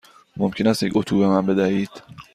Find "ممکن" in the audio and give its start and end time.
0.37-0.67